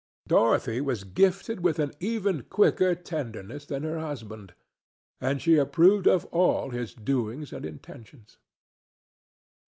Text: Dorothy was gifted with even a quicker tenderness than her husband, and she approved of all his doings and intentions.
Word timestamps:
Dorothy 0.27 0.81
was 0.81 1.03
gifted 1.03 1.59
with 1.59 1.79
even 2.01 2.39
a 2.39 2.41
quicker 2.41 2.95
tenderness 2.95 3.67
than 3.67 3.83
her 3.83 3.99
husband, 3.99 4.55
and 5.19 5.39
she 5.39 5.57
approved 5.57 6.07
of 6.07 6.25
all 6.33 6.71
his 6.71 6.95
doings 6.95 7.53
and 7.53 7.63
intentions. 7.67 8.39